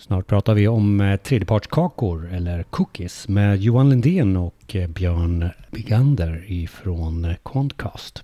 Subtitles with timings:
[0.00, 6.44] Snart pratar vi om eh, tredjepartskakor eller cookies med Johan Lindén och eh, Björn Bigander
[6.46, 7.42] ifrån Concast.
[7.42, 8.22] Quantcast.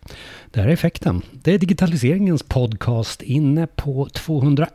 [0.50, 1.22] Det här är effekten.
[1.32, 4.70] Det är digitaliseringens podcast inne på 201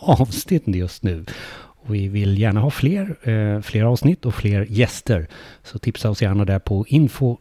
[0.00, 1.24] avsnitt just nu.
[1.56, 5.28] Och vi vill gärna ha fler, fler avsnitt och fler gäster.
[5.62, 7.36] Så tipsa oss gärna där på info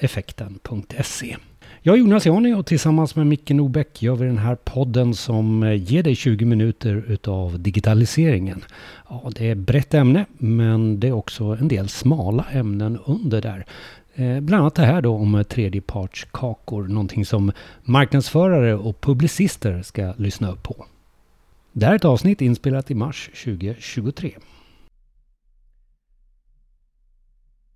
[0.00, 1.36] effekten.se.
[1.84, 5.62] Jag är Jonas Jani och tillsammans med Micke Nobäck gör vi den här podden som
[5.62, 8.64] eh, ger dig 20 minuter utav digitaliseringen.
[9.08, 13.66] Ja, det är brett ämne men det är också en del smala ämnen under där.
[14.14, 17.52] Eh, bland annat det här då om eh, tredjepartskakor, någonting som
[17.82, 20.86] marknadsförare och publicister ska lyssna upp på.
[21.72, 24.32] Det här är ett avsnitt inspelat i mars 2023.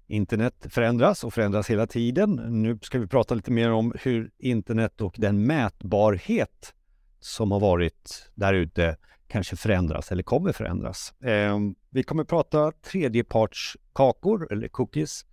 [0.09, 2.35] Internet förändras och förändras hela tiden.
[2.63, 6.75] Nu ska vi prata lite mer om hur internet och den mätbarhet
[7.21, 8.97] som har varit där ute
[9.29, 11.15] kanske förändras eller kommer förändras.
[11.21, 11.59] Eh,
[11.91, 15.27] vi kommer prata tredjepartskakor eller cookies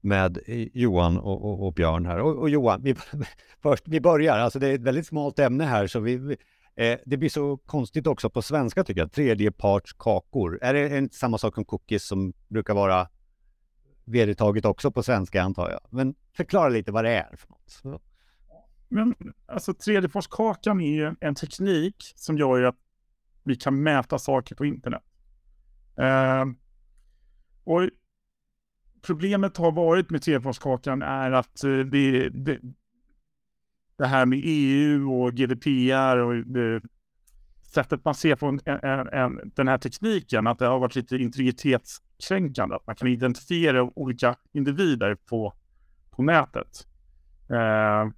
[0.00, 2.18] med eh, Johan och, och, och Björn här.
[2.18, 2.94] Och, och, Johan, vi,
[3.62, 4.38] först, vi börjar.
[4.38, 6.36] Alltså det är ett väldigt smalt ämne här så vi,
[6.76, 9.12] eh, det blir så konstigt också på svenska tycker jag.
[9.12, 10.58] Tredjepartskakor.
[10.62, 13.08] Är det inte samma sak som cookies som brukar vara
[14.04, 15.80] vedertaget också på svenska antar jag.
[15.90, 18.02] Men förklara lite vad det är för något.
[18.88, 19.14] Men
[19.46, 22.76] alltså tredjepartskakan är ju en teknik som gör att
[23.42, 25.02] vi kan mäta saker på internet.
[25.96, 26.44] Eh,
[27.64, 27.90] och
[29.02, 32.60] problemet har varit med 3D-forskakan är att eh, det, det,
[33.96, 36.80] det, här med EU och GDPR och det,
[37.74, 41.16] sättet man ser på en, en, en, den här tekniken, att det har varit lite
[41.16, 42.76] integritetskränkande.
[42.76, 45.54] Att man kan identifiera olika individer på,
[46.10, 46.86] på nätet.
[47.50, 48.08] Eh,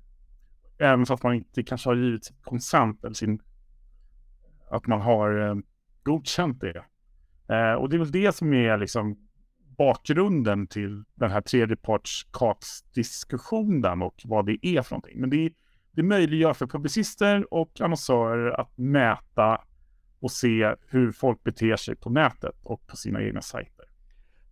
[0.79, 3.43] även fast man inte kanske har givit konsent eller sin,
[4.71, 5.55] att man har eh,
[6.03, 6.84] godkänt det.
[7.55, 9.17] Eh, och det är väl det som är liksom
[9.79, 15.21] bakgrunden till den här tredjepartskatsdiskussionen och vad det är för någonting.
[15.21, 15.50] Men det är
[15.97, 19.61] det möjliggör för publicister och annonsörer att mäta
[20.21, 23.84] och se hur folk beter sig på nätet och på sina egna sajter.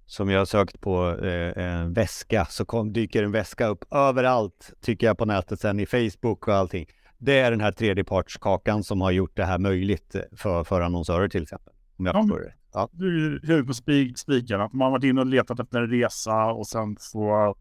[0.07, 4.73] Som jag har sökt på eh, en väska så kom, dyker en väska upp överallt
[4.81, 6.87] tycker jag på nätet sen i Facebook och allting.
[7.19, 11.43] Det är den här tredjepartskakan som har gjort det här möjligt för, för annonsörer till
[11.43, 11.73] exempel.
[11.97, 12.55] Om jag ja, förstår det.
[12.73, 12.89] Ja.
[12.93, 16.45] Du är huvudet på spiken, att man har varit inne och letat efter en resa
[16.45, 17.57] och sen så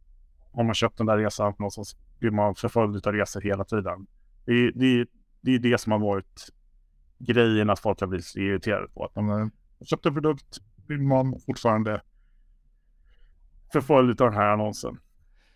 [0.54, 4.08] har man köpt den där resan någonstans blir man förföljd av resor hela tiden.
[4.46, 5.08] Det, det,
[5.42, 6.50] det är det som har varit
[7.20, 9.06] grejen att folk har blivit irriterade på.
[9.06, 9.52] Att när man
[9.86, 12.02] köpt en produkt blir man fortfarande
[13.74, 15.00] förföljd av den här annonsen.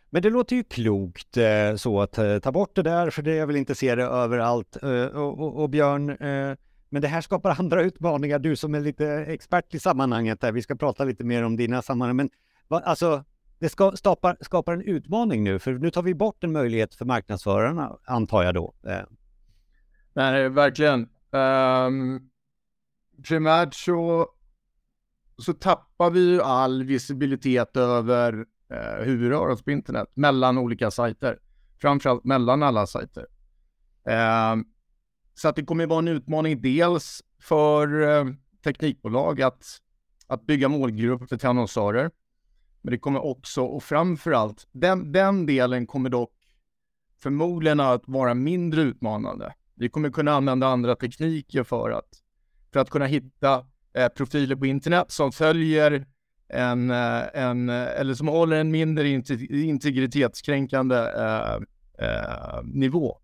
[0.09, 3.35] Men det låter ju klokt eh, så att eh, ta bort det där, för det
[3.35, 4.83] jag vill inte se det överallt.
[4.83, 6.57] Eh, och, och, och, Björn, eh,
[6.89, 8.39] men det här skapar andra utmaningar.
[8.39, 11.81] Du som är lite expert i sammanhanget där, vi ska prata lite mer om dina
[11.81, 12.15] sammanhang.
[12.15, 12.29] Men
[12.67, 13.23] va, alltså,
[13.59, 17.05] det ska, skapar, skapar en utmaning nu, för nu tar vi bort en möjlighet för
[17.05, 18.73] marknadsförarna, antar jag då.
[18.87, 19.01] Eh.
[20.13, 21.09] Nej, verkligen.
[21.31, 22.29] Um,
[23.27, 24.29] primärt så,
[25.37, 30.07] så tappar vi ju all visibilitet över eh, uh, hur vi rör oss på internet
[30.13, 31.39] mellan olika sajter.
[31.81, 33.25] Framförallt mellan alla sajter.
[34.51, 34.65] Um,
[35.33, 39.65] så att det kommer att vara en utmaning dels för uh, teknikbolag att,
[40.27, 42.11] att bygga målgrupper till annonsörer.
[42.87, 46.33] Men det kommer också, och framförallt, den, den delen kommer dock
[47.21, 49.53] förmodligen att vara mindre utmanande.
[49.75, 52.09] Vi kommer kunna använda andra tekniker för att,
[52.73, 56.05] för att kunna hitta eh, profiler på internet som följer
[56.49, 59.09] en, eh, en, eh, eller som håller en mindre
[59.49, 61.55] integritetskränkande eh,
[62.07, 63.17] eh, nivå.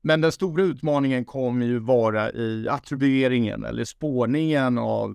[0.00, 5.14] Men den stora utmaningen kommer ju vara i attribueringen eller spårningen av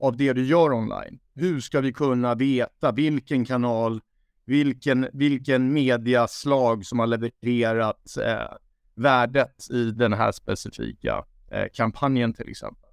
[0.00, 1.18] av det du gör online.
[1.34, 4.00] Hur ska vi kunna veta vilken kanal,
[4.44, 8.56] vilken, vilken mediaslag som har levererat eh,
[8.94, 12.90] värdet i den här specifika eh, kampanjen till exempel.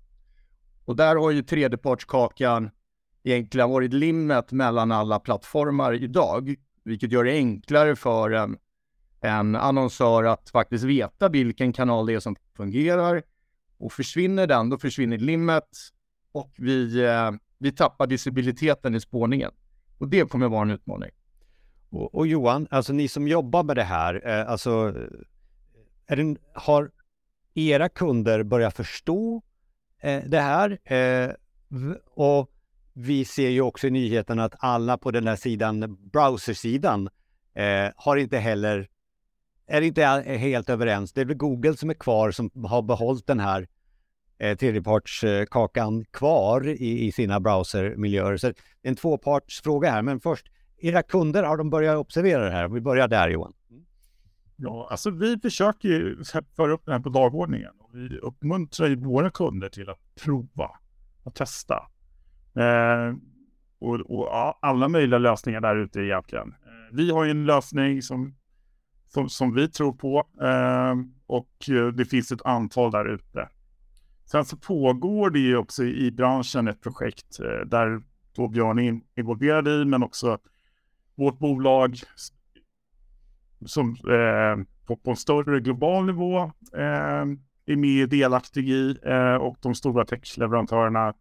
[0.85, 2.69] Och där har ju tredjepartskakan
[3.23, 8.57] egentligen varit limmet mellan alla plattformar idag, vilket gör det enklare för en,
[9.21, 13.23] en annonsör att faktiskt veta vilken kanal det är som fungerar.
[13.77, 15.69] Och försvinner den, då försvinner limmet
[16.35, 19.51] och vi, eh, vi tappar visibiliteten i spårningen.
[19.97, 21.11] Och det kommer att vara en utmaning.
[21.89, 26.37] Och, och Johan, alltså ni som jobbar med det här, eh, alltså eh, är det,
[26.53, 26.91] har
[27.53, 29.41] era kunder börjat förstå
[30.01, 30.77] eh, det här?
[30.83, 31.31] Eh,
[32.05, 32.51] och
[32.93, 37.09] vi ser ju också i nyheterna att alla på den här sidan, browsersidan,
[37.53, 38.87] eh, har inte heller,
[39.67, 41.13] är inte helt överens.
[41.13, 43.67] Det är väl Google som är kvar som har behållit den här
[44.37, 48.37] eh, tredjepartskakan kvar i, i sina browsermiljöer.
[48.37, 48.53] Så det
[48.83, 50.47] är en tvåpartsfråga här, men först,
[50.77, 52.67] era kunder, har de börjat observera det här?
[52.67, 53.53] Vi börjar där Johan.
[53.69, 53.85] Mm.
[54.55, 56.23] Ja, alltså vi försöker ju
[56.55, 57.71] föra upp det här på dagordningen.
[57.79, 60.69] Och vi uppmuntrar ju våra kunder till att prova
[61.23, 61.75] och testa.
[62.55, 63.15] Eh,
[63.79, 66.47] och, och ja, alla möjliga lösningar där ute egentligen.
[66.49, 68.35] Eh, vi har ju en lösning som,
[69.05, 70.93] som, som vi tror på eh,
[71.27, 73.49] och eh, det finns ett antal där ute.
[74.25, 78.01] Sen så pågår det ju också i branschen ett projekt eh, där
[78.35, 80.37] då Björn är involverad i, men också
[81.15, 81.99] vårt bolag
[83.65, 86.43] som eh, på, på en större global nivå
[86.73, 87.25] eh,
[87.65, 91.13] är med delaktig i eh, och de stora techleverantörerna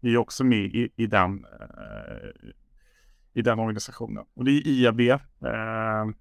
[0.00, 2.50] är också med i, i, den, eh,
[3.32, 4.24] i den organisationen.
[4.34, 6.14] Och det är IAB eh,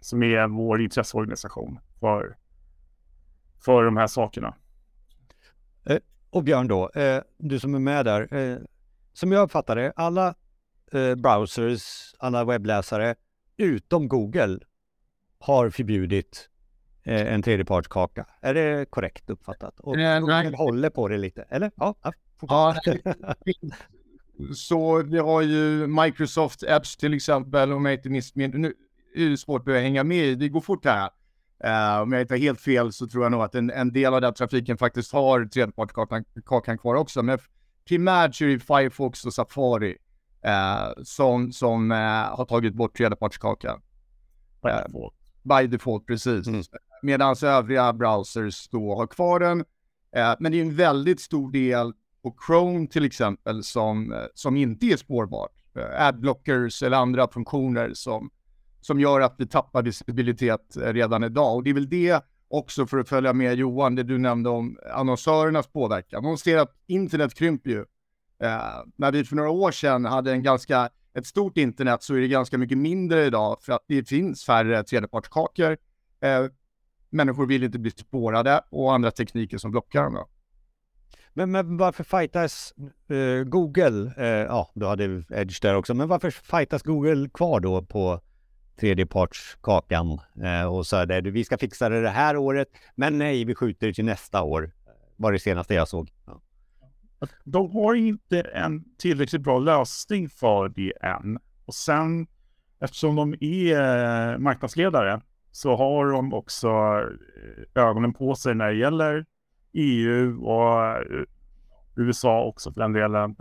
[0.00, 2.36] som är vår intresseorganisation för,
[3.64, 4.54] för de här sakerna.
[5.88, 5.98] Eh,
[6.30, 6.90] och Björn då,
[7.38, 8.60] du som är med där.
[9.12, 10.34] som jag uppfattar det, alla
[11.16, 13.14] browsers, alla webbläsare
[13.58, 14.58] utom Google
[15.38, 16.48] har förbjudit
[17.02, 18.26] eh, en tredjepartskaka.
[18.40, 19.80] Är det korrekt uppfattat?
[19.80, 20.54] Och nej, nej.
[20.54, 21.70] håller på det lite, eller?
[21.76, 21.94] Ja.
[22.40, 22.74] ja
[24.54, 28.74] så vi har ju Microsoft Apps till exempel, om jag inte missminner Nu
[29.14, 31.10] är det svårt att hänga med i, det går fort här.
[31.64, 34.14] Uh, om jag inte har helt fel så tror jag nog att en, en del
[34.14, 37.22] av den trafiken faktiskt har tredjepartskakan kvar också.
[37.22, 37.38] Men
[37.88, 39.96] primärt så är det Firefox och Safari
[40.46, 41.96] uh, som, som uh,
[42.36, 43.80] har tagit bort tredjepartskakan.
[44.66, 45.08] Uh,
[45.42, 46.46] by default precis.
[46.46, 46.62] Mm.
[47.02, 49.64] Medan övriga browsers då har kvar den.
[50.38, 54.96] Men det är en väldigt stor del på Chrome till exempel som, som inte är
[54.96, 55.52] spårbart.
[55.98, 58.30] Adblockers eller andra funktioner som,
[58.88, 61.56] som gör att vi tappar visibilitet eh, redan idag.
[61.56, 64.78] Och det är väl det också för att följa med Johan, det du nämnde om
[64.92, 66.22] annonsörernas påverkan.
[66.22, 67.84] Man ser att internet krymper ju.
[68.42, 68.60] Eh,
[68.96, 72.28] när vi för några år sedan hade en ganska ett stort internet så är det
[72.28, 75.76] ganska mycket mindre idag för att det finns färre tredjepartskakor.
[76.20, 76.46] Eh,
[77.10, 80.14] människor vill inte bli spårade och andra tekniker som blockar dem.
[80.14, 80.28] Då.
[81.32, 82.74] Men, men varför fightas
[83.08, 87.82] eh, Google, eh, ja du hade Edge där också, men varför fightas Google kvar då
[87.82, 88.20] på
[88.80, 93.54] tredjepartskakan eh, och så det, vi ska fixa det det här året, men nej, vi
[93.54, 94.70] skjuter det till nästa år,
[95.16, 96.10] var det senaste jag såg.
[96.26, 96.40] Ja
[97.44, 101.38] de har inte en tillräckligt bra lösning för det än.
[101.64, 102.26] Och sen,
[102.80, 105.20] eftersom de är eh, marknadsledare,
[105.50, 109.26] så har de också eh, ögonen på sig när det gäller
[109.72, 111.24] EU och eh,
[111.96, 113.36] USA också för den delen.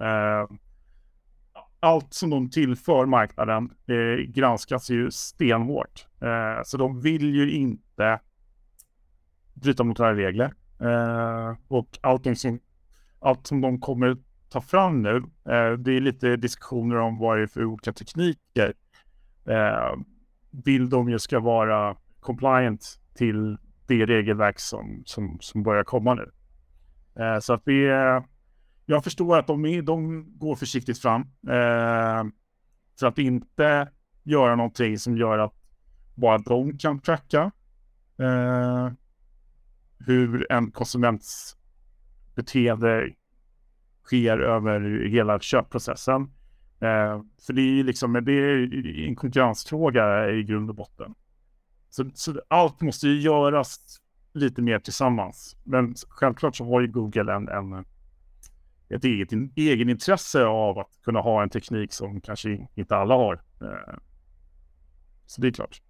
[1.79, 6.07] Allt som de tillför marknaden eh, granskas ju stenhårt.
[6.21, 8.19] Eh, så de vill ju inte
[9.53, 10.53] bryta mot några regler.
[10.81, 12.59] Eh, och allting som
[13.19, 14.17] allt som de kommer
[14.49, 15.15] ta fram nu,
[15.49, 18.73] eh, det är lite diskussioner om vad det är för olika tekniker.
[19.45, 19.95] Eh,
[20.65, 23.57] vill de ju ska vara compliant till
[23.87, 26.31] det regelverk som, som, som börjar komma nu.
[27.23, 28.23] Eh, så att det
[28.89, 31.21] jag förstår att de, är, de går försiktigt fram.
[31.47, 32.23] Eh,
[32.99, 33.89] för att inte
[34.23, 35.53] göra någonting som gör att
[36.15, 37.51] bara de kan tracka
[38.19, 38.89] eh,
[39.99, 41.57] hur en konsuments
[42.35, 43.09] beteende
[44.03, 46.21] sker över hela köpprocessen.
[46.79, 51.13] Eh, för det är liksom det är en konkurrensfråga i grund och botten.
[51.89, 53.99] Så, så, allt måste ju göras
[54.33, 55.57] lite mer tillsammans.
[55.63, 57.85] Men självklart så har ju Google en, en
[58.89, 63.41] ett eget egenintresse av att kunna ha en teknik som kanske inte alla har.
[63.61, 63.95] Eh,
[65.25, 65.81] så det är klart.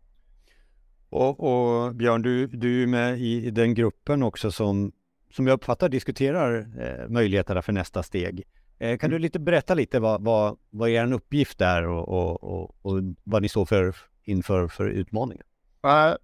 [1.10, 4.92] Och, och Björn, du, du är med i den gruppen också som
[5.30, 8.44] som jag uppfattar diskuterar eh, möjligheterna för nästa steg.
[8.80, 9.22] Eh, kan du mm.
[9.22, 13.50] lite berätta lite vad, vad, vad er uppgift är och, och, och, och, vad ni
[13.50, 15.44] står för inför för utmaningar?
[15.86, 16.16] Uh,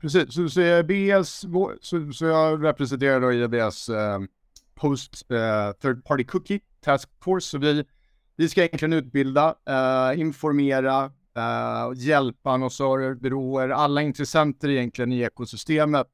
[0.00, 1.44] precis, så, så, EBS,
[1.80, 4.20] så, så jag representerar då uh, eh,
[4.74, 7.48] Post uh, Third Party Cookie Task Force.
[7.48, 7.84] Så vi,
[8.36, 16.08] vi ska egentligen utbilda, uh, informera, uh, hjälpa annonsörer, byråer, alla intressenter egentligen i ekosystemet.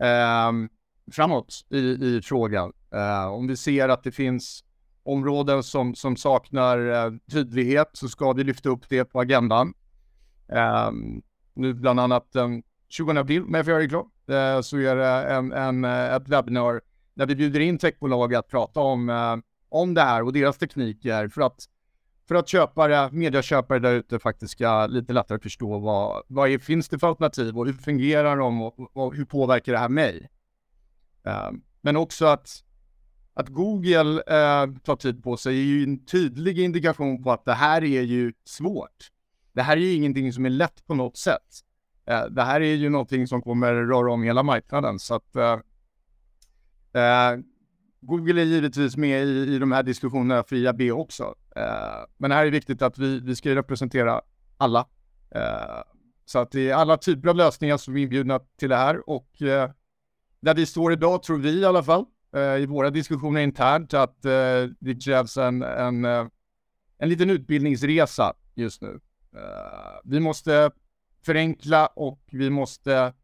[0.00, 0.68] Um,
[1.12, 2.72] framåt i, i frågan.
[2.94, 4.64] Uh, om vi ser att det finns
[5.02, 9.74] områden som, som saknar uh, tydlighet så ska vi lyfta upp det på agendan.
[10.52, 10.90] Uh,
[11.54, 14.06] nu bland annat den 20 april, om jag får göra det klart,
[14.64, 16.80] så är det en, en, ett webbinar
[17.14, 19.36] när vi bjuder in techbolag att prata om, eh,
[19.68, 21.66] om det här och deras tekniker för att
[22.28, 26.88] för att köpare, medieköpare där ute faktiskt ska lite lättare förstå vad, vad är, finns
[26.88, 30.28] det för alternativ och hur fungerar de och, och hur påverkar det här mig?
[31.24, 31.50] Eh,
[31.80, 32.64] men också att,
[33.34, 37.54] att Google eh, tar tid på sig är ju en tydlig indikation på att det
[37.54, 39.10] här är ju svårt.
[39.52, 41.60] Det här är ju ingenting som är lätt på något sätt.
[42.06, 44.98] Eh, det här är ju någonting som kommer röra om hela marknaden.
[44.98, 45.58] Så att, eh,
[46.92, 47.44] eh
[48.00, 51.34] Google är givetvis med i, i de här diskussionerna för IAB också.
[51.56, 54.22] Eh, men här är viktigt att vi, vi ska representera
[54.56, 54.88] alla.
[55.34, 55.82] Eh,
[56.24, 59.42] så att det är alla typer av lösningar som är inbjudna till det här och
[59.42, 59.70] eh,
[60.40, 62.04] där vi står idag tror vi i alla fall
[62.36, 66.26] eh, i våra diskussioner internt att eh, det krävs en, en, eh,
[66.98, 69.00] en liten utbildningsresa just nu.
[69.36, 70.70] Eh, vi måste
[71.24, 73.14] förenkla och vi måste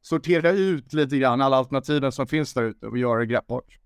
[0.00, 3.78] sortera ut lite grann alla alternativen som finns där ute och göra det greppbart.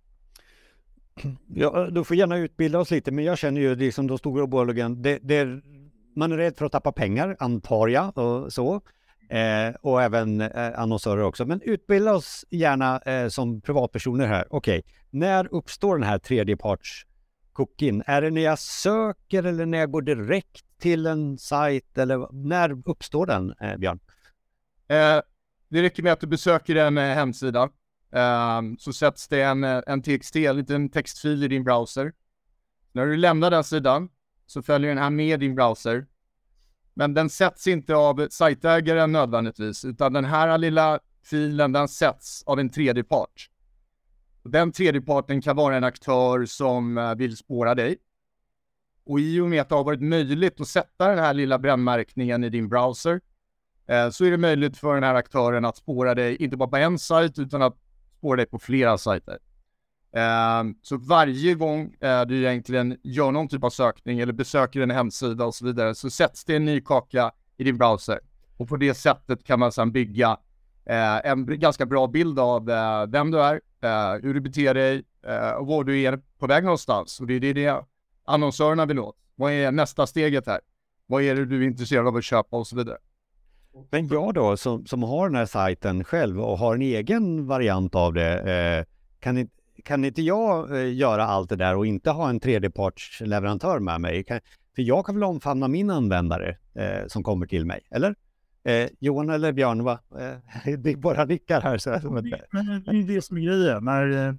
[1.46, 5.02] Ja, du får gärna utbilda oss lite, men jag känner ju liksom de stora bolagen,
[5.02, 5.62] det, det,
[6.16, 8.80] man är rädd för att tappa pengar, antar jag, och så.
[9.28, 11.44] Eh, och även eh, annonsörer också.
[11.44, 14.46] Men utbilda oss gärna eh, som privatpersoner här.
[14.50, 14.92] Okej, okay.
[15.10, 17.06] när uppstår den här tredjeparts
[17.52, 18.02] cookin?
[18.06, 21.98] Är det när jag söker eller när jag går direkt till en sajt?
[21.98, 24.00] Eller när uppstår den, eh, Björn?
[25.72, 27.70] Det räcker med att du besöker en eh, hemsida
[28.14, 32.12] Um, så sätts det en, eh, en TXT, en liten textfil i din browser.
[32.92, 34.08] När du lämnar den sidan
[34.46, 36.06] så följer den här med din browser.
[36.94, 42.60] Men den sätts inte av sajtägaren nödvändigtvis, utan den här lilla filen den sätts av
[42.60, 43.50] en tredje part.
[44.42, 47.96] Den tredje parten kan vara en aktör som eh, vill spåra dig.
[49.04, 52.44] Och i och med att det har varit möjligt att sätta den här lilla brännmärkningen
[52.44, 53.20] i din browser
[53.86, 56.76] Eh, så är det möjligt för den här aktören att spåra dig, inte bara på
[56.76, 57.76] en sajt, utan att
[58.18, 59.38] spåra dig på flera sajter.
[60.16, 64.90] Ehm, så varje gång eh, du egentligen gör någon typ av sökning eller besöker en
[64.90, 68.20] hemsida och så vidare så sätts det en ny kaka i din browser.
[68.56, 70.36] Och på det sättet kan man sedan bygga
[70.84, 72.66] eh, en ganska bra bild av
[73.10, 73.60] vem du är,
[74.22, 75.04] hur du beter dig
[75.58, 77.20] och var du är på väg någonstans.
[77.20, 77.84] Och det är det
[78.24, 79.16] annonsörerna vill åt.
[79.34, 80.60] Vad är nästa steget här?
[81.06, 82.98] Vad är det du är intresserad av att köpa och så vidare.
[83.90, 87.94] Men jag då som, som har den här sajten själv och har en egen variant
[87.94, 88.84] av det, eh,
[89.20, 93.78] kan, inte, kan inte jag eh, göra allt det där och inte ha en tredjepartsleverantör
[93.78, 94.24] med mig?
[94.24, 94.40] Kan,
[94.74, 98.14] för jag kan väl omfamna min användare eh, som kommer till mig, eller?
[98.64, 99.98] Eh, Johan eller Björn, va?
[100.18, 101.78] Eh, det är bara nickar här.
[101.78, 103.84] Så men det är det som är grejen.
[103.84, 104.34] När, eh,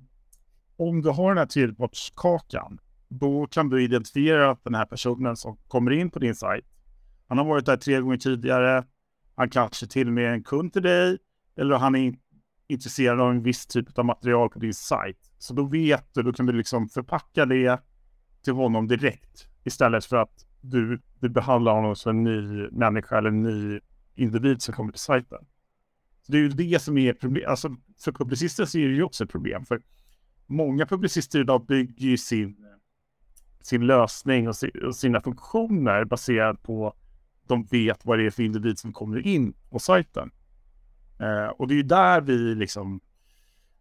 [0.78, 5.58] om du har den här tredjepartskakan, då kan du identifiera att den här personen som
[5.68, 6.66] kommer in på din sajt,
[7.28, 8.84] han har varit där tre gånger tidigare,
[9.36, 11.18] han kanske till och med är en kund till dig
[11.56, 12.13] eller han är
[12.68, 15.32] intresserad av en viss typ av material på din sajt.
[15.38, 17.82] Så då vet du, då kan du liksom förpacka det
[18.44, 23.30] till honom direkt istället för att du, du behandlar honom som en ny människa eller
[23.30, 23.80] en ny
[24.16, 25.46] individ som kommer till sajten.
[26.22, 27.50] Så det är ju det som är problem.
[27.50, 29.66] Alltså, för publicister så är det ju också ett problem.
[29.66, 29.82] För
[30.46, 32.58] många publicister idag bygger ju sin,
[33.62, 36.94] sin lösning och, och sina funktioner baserat på
[37.47, 40.31] de vet vad det är för individ som kommer in på sajten.
[41.19, 43.01] Eh, och det är ju där vi liksom,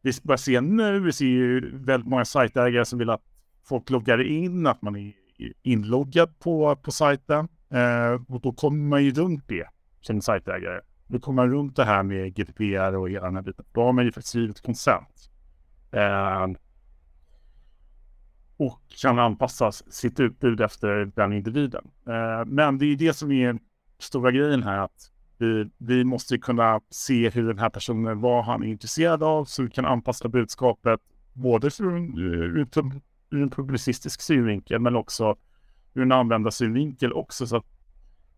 [0.03, 3.25] vi börjar se nu, vi ser ju väldigt många sajtägare som vill att
[3.65, 5.13] folk loggar in, att man är
[5.63, 7.49] inloggad på, på sajten.
[7.71, 9.67] Eh, och då kommer man ju runt det
[10.01, 10.81] som sajtägare.
[11.07, 13.65] Då kommer man runt det här med GDPR och hela den här biten.
[13.73, 15.31] Då har man ju faktiskt givit konsent.
[15.93, 16.47] Eh,
[18.67, 21.91] och kan anpassa sitt utbud efter den individen.
[22.07, 23.59] Eh, men det är det som är
[23.99, 28.63] stora grejen här, att vi, vi måste kunna se hur den här personen, vad han
[28.63, 31.01] är intresserad av, så vi kan anpassa budskapet
[31.33, 32.67] både eh, ur,
[33.31, 35.37] en publicistisk synvinkel, men också
[35.95, 37.67] ur en användarsynvinkel också, så att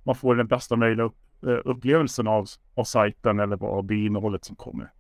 [0.02, 1.10] man får den bästa möjliga
[1.42, 4.92] eh, upplevelsen av, av sajten eller av det innehållet som kommer.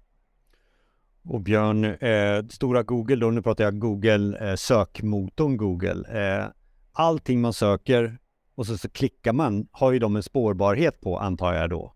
[1.24, 6.20] Och Björn, eh, stora Google då, nu pratar jag Google, eh, sökmotorn Google.
[6.20, 6.46] Eh,
[6.92, 8.18] allting man söker
[8.54, 11.94] och så, så klickar man, har ju de en spårbarhet på antar jag då.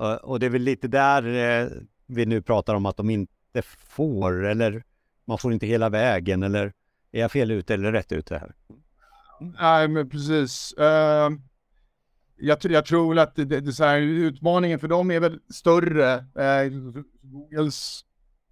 [0.00, 1.22] Eh, och det är väl lite där
[1.62, 1.68] eh,
[2.06, 4.82] vi nu pratar om att de inte får, eller
[5.24, 6.72] man får inte hela vägen, eller
[7.12, 8.54] är jag fel ute eller rätt ute här?
[9.60, 10.74] Nej, men precis.
[10.78, 11.38] Uh,
[12.36, 16.14] jag, jag tror att det, det, så här, utmaningen för dem är väl större.
[16.16, 18.04] Uh, Googles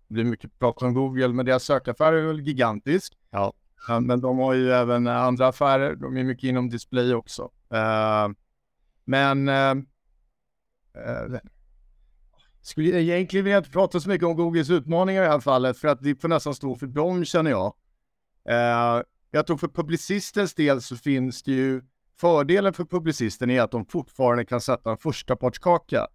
[0.08, 3.12] blir mycket prat om Google, men deras sökaffär är väl gigantisk.
[3.30, 3.52] Ja.
[4.00, 5.96] Men de har ju även andra affärer.
[5.96, 7.42] De är mycket inom display också.
[7.74, 8.34] Uh,
[9.04, 9.50] men
[12.68, 15.88] skulle egentligen vilja inte prata så mycket om Googles utmaningar i det här fallet, för
[15.88, 17.74] att det får nästan stå för dem känner jag.
[18.50, 21.82] Uh, jag tror för publicistens del så finns det ju
[22.20, 26.06] fördelen för publicisten är att de fortfarande kan sätta en första partskaka.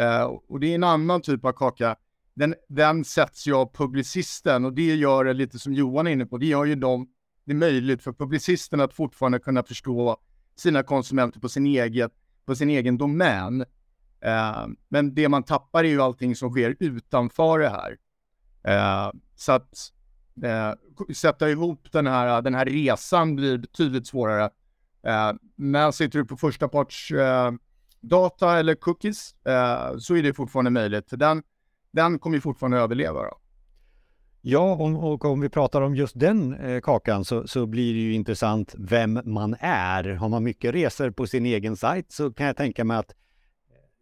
[0.00, 1.96] Uh, och det är en annan typ av kaka
[2.34, 6.26] den, den sätts ju av publicisten och det gör det lite som Johan är inne
[6.26, 6.38] på.
[6.38, 7.08] Det gör ju dem,
[7.44, 10.16] det är möjligt för publicisten att fortfarande kunna förstå
[10.56, 12.10] sina konsumenter på sin egen,
[12.44, 13.60] på sin egen domän.
[14.20, 17.98] Eh, men det man tappar är ju allting som sker utanför det här.
[18.64, 19.92] Eh, så att
[20.42, 20.72] eh,
[21.14, 24.50] sätta ihop den här, den här resan blir betydligt svårare.
[25.06, 27.52] Eh, men sitter du på första parts eh,
[28.00, 31.10] data eller cookies eh, så är det fortfarande möjligt.
[31.10, 31.42] För den,
[31.94, 33.22] den kommer ju fortfarande överleva.
[33.22, 33.38] Då.
[34.40, 38.00] Ja, och, och, om vi pratar om just den eh, kakan så, så blir det
[38.00, 40.04] ju intressant vem man är.
[40.04, 43.14] Har man mycket resor på sin egen sajt så kan jag tänka mig att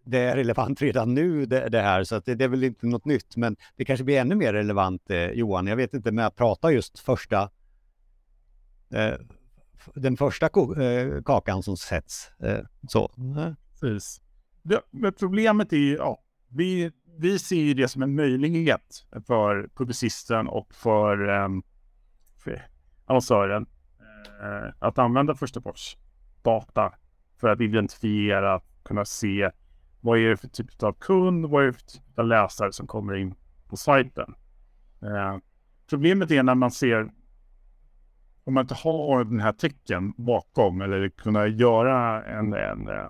[0.05, 2.87] det är relevant redan nu det, det här, så att det, det, är väl inte
[2.87, 3.37] något nytt.
[3.37, 5.67] Men det kanske blir ännu mer relevant, eh, Johan.
[5.67, 7.51] Jag vet inte med att prata just första
[8.95, 9.15] eh,
[9.95, 12.31] den första eh, kakan som sätts.
[12.41, 13.11] Eh, så.
[13.81, 14.21] Precis.
[14.63, 19.69] Det, men problemet är ju, ja, vi, vi ser ju det som en möjlighet för
[19.75, 21.63] publicisten och för, um,
[22.39, 22.63] för
[23.07, 23.67] annonsören
[24.43, 25.99] uh, att använda första parts
[26.43, 26.93] data
[27.41, 29.51] för att identifiera, kunna se
[30.01, 32.87] vad är det för typ av kund, vad är det för typ av läsare som
[32.87, 33.35] kommer in
[33.69, 34.35] på sajten.
[35.03, 35.39] Uh,
[35.89, 37.11] problemet är när man ser
[38.45, 43.09] om man inte har den här tecken bakom eller kunna göra en, en uh,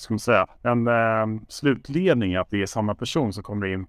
[0.00, 3.86] ska man säga, en eh, slutledning att det är samma person som kommer in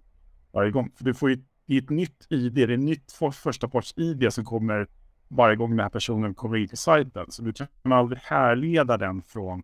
[0.52, 0.92] varje gång.
[0.96, 3.94] För du får ju i ett nytt ID, det är ett nytt för, första parts
[3.98, 4.88] ID som kommer
[5.28, 7.32] varje gång den här personen kommer in till sajten.
[7.32, 9.64] Så du kan aldrig härleda den från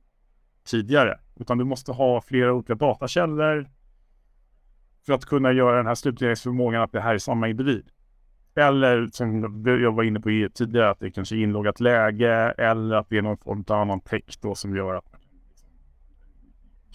[0.66, 3.70] tidigare, utan du måste ha flera olika datakällor
[5.06, 7.90] för att kunna göra den här slutledningsförmågan att det här är samma individ.
[8.56, 13.10] Eller som jag var inne på tidigare, att det kanske är inloggat läge eller att
[13.10, 15.15] det är någon form av annan text då som gör att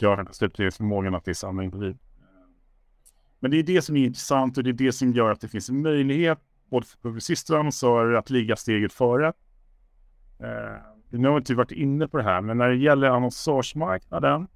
[0.02, 1.99] gör den här förmågan att det är samma individ.
[3.40, 5.49] Men det är det som är intressant och det är det som gör att det
[5.49, 6.38] finns en möjlighet
[6.71, 9.26] både för publicister och annonsörer att ligga steget före.
[10.38, 10.76] Eh,
[11.11, 14.46] nu har vi inte varit inne på det här, men när det gäller annonsörsmarknaden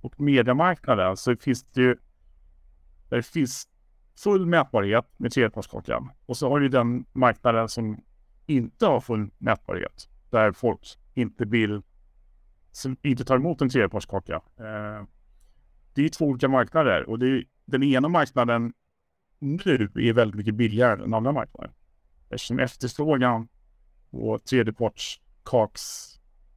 [0.00, 1.96] och mediemarknaden så finns det ju
[3.08, 3.68] där det finns
[4.18, 6.10] full mätbarhet med tredjepartskartläggning.
[6.26, 8.02] och så har du den marknaden som
[8.46, 10.80] inte har full mätbarhet där folk
[11.14, 11.82] inte vill
[12.76, 14.34] som inte tar emot en tredjepartskaka.
[14.34, 15.06] Eh,
[15.94, 18.72] det är två olika marknader och det är, den ena marknaden
[19.38, 21.72] nu är väldigt mycket billigare än den andra marknaden.
[22.28, 23.48] Eftersom efterfrågan
[24.10, 26.14] på tredjepartskaks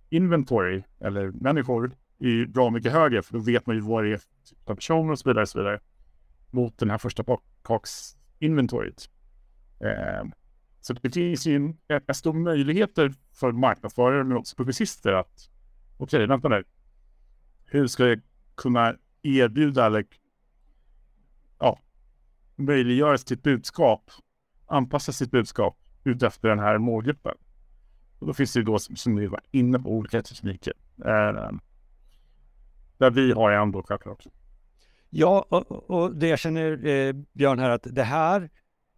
[0.10, 4.18] inventory eller människor är bra mycket högre för då vet man ju vad det är
[4.18, 5.80] för typ personer och så vidare, och så vidare
[6.52, 7.24] mot den här första
[7.64, 9.10] kaks inventoriet.
[9.80, 10.30] Eh,
[10.82, 11.78] så det finns ju en,
[12.08, 15.50] en stor möjligheter för marknadsförare men också publicister att
[15.98, 16.64] okej, okay, vänta nu.
[17.66, 18.22] Hur ska jag
[18.56, 20.06] kunna erbjuda eller
[21.60, 21.80] ja,
[22.56, 24.12] möjliggöra sitt budskap,
[24.66, 27.36] anpassa sitt budskap utefter den här målgruppen.
[28.20, 30.74] Och då finns det ju då, som vi var inne på, olika tekniker.
[30.98, 31.52] Eh,
[32.98, 34.26] där vi har en då självklart.
[35.10, 38.50] Ja, och, och, det jag känner eh, Björn här att det här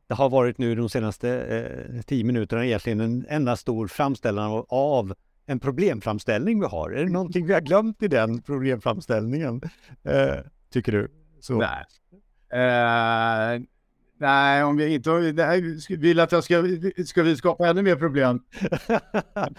[0.07, 4.65] det har varit nu de senaste eh, tio minuterna egentligen en enda stor framställan av,
[4.69, 5.13] av
[5.49, 6.91] en problemframställning vi har.
[6.91, 9.61] Är det någonting vi har glömt i den problemframställningen?
[10.03, 10.35] Eh,
[10.73, 11.11] tycker du?
[11.39, 11.57] Så.
[11.57, 11.85] Nej.
[12.53, 13.61] Uh,
[14.17, 15.33] nej, om vi inte
[15.89, 16.63] vill att jag ska,
[17.05, 18.43] ska vi skapa ännu mer problem.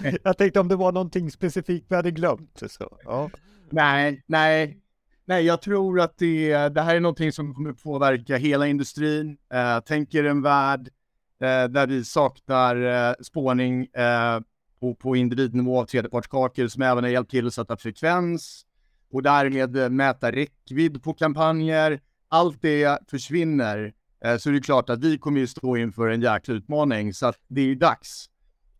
[0.24, 2.62] jag tänkte om det var någonting specifikt vi hade glömt.
[2.66, 3.30] Så, ja.
[3.70, 4.78] Nej, nej,
[5.24, 9.36] nej, jag tror att det, det här är någonting som kommer påverka hela industrin.
[9.54, 14.40] Uh, tänker en värld uh, där vi saknar uh, spårning uh,
[14.80, 18.66] på, på individnivå av tredjepartskakor som även har hjälpt till att sätta frekvens
[19.12, 22.00] och därmed eh, mäta räckvidd på kampanjer.
[22.28, 23.92] Allt det försvinner.
[24.24, 27.14] Eh, så det är klart att vi kommer ju stå inför en jäkla utmaning.
[27.14, 28.26] Så att det är ju dags.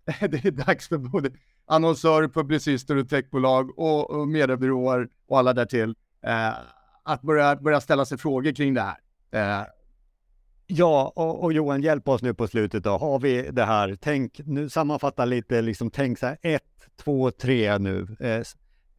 [0.21, 1.31] det är dags för både
[1.67, 5.95] annonsörer, publicister och techbolag och, och mediebyråer och alla därtill
[6.27, 6.53] eh,
[7.05, 8.99] att börja, börja ställa sig frågor kring det här.
[9.33, 9.67] Eh,
[10.73, 12.91] Ja, och, och, Johan, hjälp oss nu på slutet då.
[12.91, 13.99] Har vi det här?
[14.01, 18.17] Tänk, nu sammanfatta lite, liksom tänk så här, ett, två, tre nu.
[18.21, 18.43] Eh,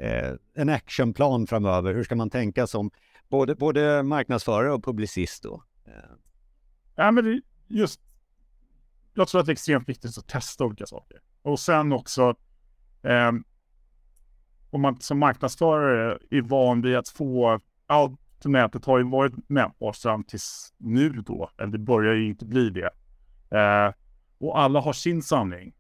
[0.08, 1.94] eh, en actionplan framöver.
[1.94, 2.92] Hur ska man tänka som
[3.30, 5.64] både, både marknadsförare och publicist då?
[5.86, 5.94] Eh.
[6.96, 8.02] Ja, men det, just,
[9.14, 11.20] jag tror att det är extremt viktigt att testa olika saker.
[11.42, 12.36] Och sen också,
[13.04, 13.32] eh,
[14.70, 17.60] om man som marknadsförare är van vid att få
[18.50, 22.70] nätet har ju varit mätbart fram tills nu då, eller det börjar ju inte bli
[22.70, 22.90] det.
[23.58, 23.94] Eh,
[24.38, 25.74] och alla har sin sanning.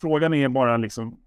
[0.00, 1.20] Frågan är bara liksom,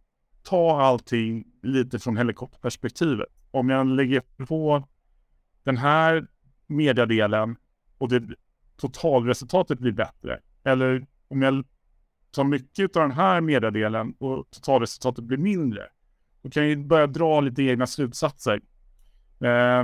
[0.43, 3.27] ta allting lite från helikopterperspektivet.
[3.51, 4.87] Om jag lägger på
[5.63, 6.27] den här
[6.67, 7.55] mediadelen
[7.97, 8.35] och det
[8.77, 10.39] totalresultatet blir bättre.
[10.63, 11.65] Eller om jag
[12.31, 15.83] tar mycket av den här mediadelen och totalresultatet blir mindre.
[16.41, 18.61] Då kan jag börja dra lite egna slutsatser.
[19.39, 19.83] Eh,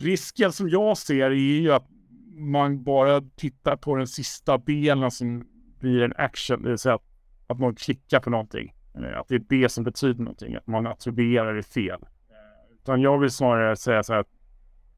[0.00, 1.86] risken som jag ser är ju att
[2.34, 5.46] man bara tittar på den sista delen som
[5.80, 7.04] blir en action, det vill säga att,
[7.46, 8.74] att man klickar på någonting.
[8.94, 12.02] Eh, att det är det som betyder någonting, att man attribuerar det fel.
[12.02, 14.24] Eh, utan jag vill snarare säga så här,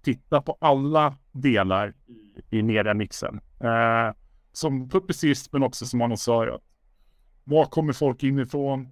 [0.03, 3.41] titta på alla delar i, i mediamixen.
[3.61, 4.15] Eh,
[4.53, 6.61] som publicist men också som annonsör.
[7.45, 8.89] Var kommer folk inifrån?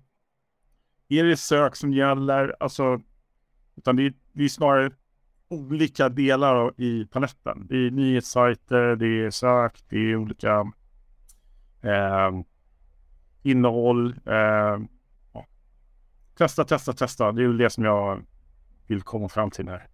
[1.08, 2.56] Är det sök som gäller?
[2.60, 3.00] Alltså,
[3.76, 4.90] utan det är, det är snarare
[5.48, 7.66] olika delar i paletten.
[7.68, 10.72] Det är nyhetssajter, det är sök, det är olika
[11.82, 12.30] eh,
[13.42, 14.20] innehåll.
[14.26, 14.78] Eh,
[15.32, 15.46] ja.
[16.38, 17.32] Testa, testa, testa.
[17.32, 18.22] Det är väl det som jag
[18.86, 19.88] vill komma fram till här.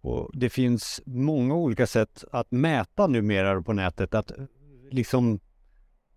[0.00, 4.14] Och det finns många olika sätt att mäta numera på nätet.
[4.14, 4.44] Att eh,
[4.90, 5.40] liksom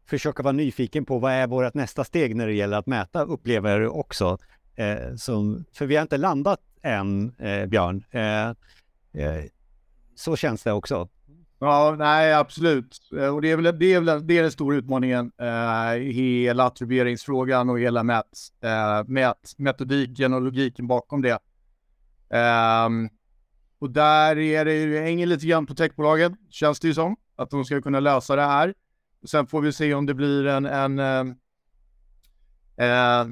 [0.05, 3.87] försöka vara nyfiken på vad är vårt nästa steg när det gäller att mäta upplever
[3.87, 4.37] också.
[4.75, 8.03] Eh, som, för vi har inte landat än, eh, Björn.
[8.11, 8.49] Eh,
[9.23, 9.45] eh
[10.15, 11.09] så känns det också.
[11.59, 12.99] Ja, nej, absolut.
[13.17, 16.65] Eh, och det är väl, det är väl det är den stora utmaningen eh, hela
[16.65, 18.25] attribueringsfrågan och hela mät,
[18.61, 21.39] eh, mät, metodiken och logiken bakom det.
[22.29, 23.09] Ehm,
[23.79, 27.49] och där är det, det hänger lite grann på techbolagen, känns det ju som, att
[27.49, 28.73] de ska kunna lösa det här.
[29.25, 31.35] Sen får vi se om det blir en, en eh,
[32.87, 33.27] eh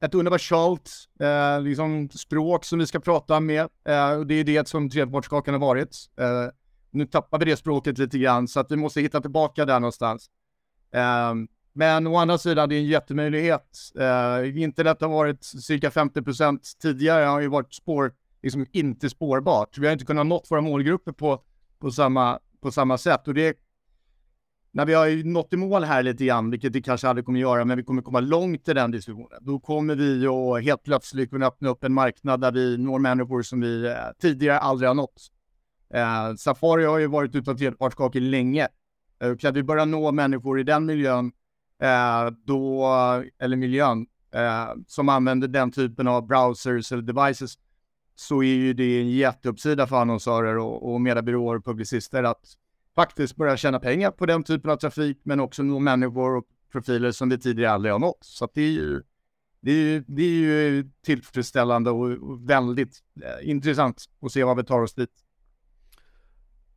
[0.00, 3.68] ett universalt eh, liksom språk som vi ska prata med.
[3.84, 5.96] Eh, och det är det som trepartskakan har varit.
[6.20, 6.46] Eh,
[6.90, 10.30] nu tappar vi det språket lite grann så att vi måste hitta tillbaka där någonstans.
[10.94, 11.34] Eh,
[11.72, 13.78] men å andra sidan, det är en jättemöjlighet.
[13.98, 19.78] Eh, internet har varit cirka 50 procent tidigare, har ju varit spår liksom inte spårbart.
[19.78, 21.42] Vi har inte kunnat nå våra målgrupper på,
[21.80, 23.28] på, samma, på samma sätt.
[23.28, 23.56] Och det,
[24.72, 27.64] när vi har nått i mål här lite grann, vilket vi kanske aldrig kommer göra,
[27.64, 29.38] men vi kommer komma långt i den diskussionen.
[29.40, 33.42] Då kommer vi att helt plötsligt kunna öppna upp en marknad där vi når människor
[33.42, 35.22] som vi eh, tidigare aldrig har nått.
[35.94, 38.68] Eh, Safari har ju varit utan tredjepartskakor länge.
[39.22, 41.32] Eh, kan vi börja nå människor i den miljön,
[41.82, 42.86] eh, då,
[43.38, 47.54] eller miljön, eh, som använder den typen av browsers eller devices,
[48.14, 52.56] så är ju det en jätteuppsida för annonsörer och, och mediebyråer och publicister att
[53.00, 57.12] faktiskt börja tjäna pengar på den typen av trafik, men också nå människor och profiler
[57.12, 58.18] som vi tidigare aldrig har nått.
[58.20, 59.02] Så det är ju,
[59.60, 64.56] det är ju, det är ju tillfredsställande och, och väldigt eh, intressant att se vad
[64.56, 65.10] vi tar oss dit.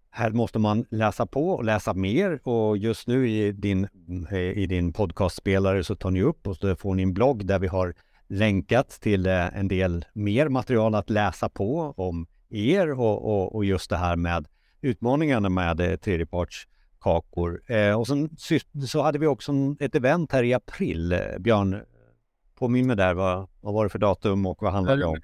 [0.09, 3.88] Här måste man läsa på och läsa mer och just nu i din,
[4.31, 7.59] eh, i din podcastspelare så tar ni upp och så får ni en blogg där
[7.59, 7.93] vi har
[8.27, 13.65] länkat till eh, en del mer material att läsa på om er och, och, och
[13.65, 14.47] just det här med
[14.84, 17.62] utmaningarna med eh, tredjepartskakor.
[17.67, 18.30] Eh, och sen
[18.88, 21.12] så hade vi också ett event här i april.
[21.12, 21.82] Eh, Björn,
[22.56, 25.17] påminn mig där, vad, vad var det för datum och vad handlade det om?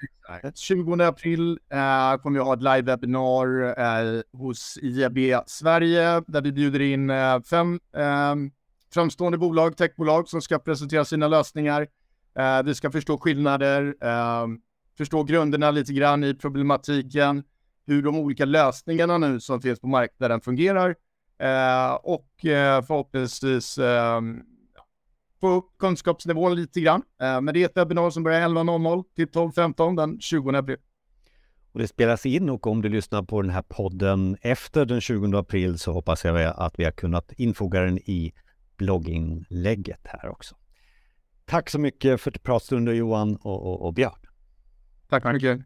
[0.55, 6.81] 20 april eh, kommer vi ha ett live-webinar eh, hos IAB Sverige där vi bjuder
[6.81, 8.35] in eh, fem eh,
[8.93, 11.87] framstående bolag, techbolag som ska presentera sina lösningar
[12.39, 14.47] Eh, vi ska förstå skillnader, eh,
[14.97, 17.43] förstå grunderna lite grann i problematiken,
[17.89, 20.95] hur de olika lösningarna nu som finns på marknaden fungerar
[21.39, 24.21] eh, och eh, förhoppningsvis eh,
[25.41, 27.01] få upp kunskapsnivån lite grann.
[27.21, 30.77] Eh, men det är ett webinar som börjar 11.00 till 12.15 den 20 april.
[31.71, 35.37] Och det spelas in och om du lyssnar på den här podden efter den 20
[35.37, 38.33] april så hoppas jag att vi har kunnat infoga den i
[38.77, 40.55] blogginlägget här också.
[41.45, 44.19] Tack så mycket för pratstunden Johan och, och, och Björn.
[45.09, 45.59] Tack mycket.